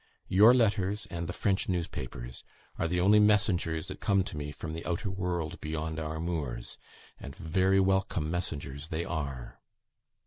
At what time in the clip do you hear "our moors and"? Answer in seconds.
5.99-7.35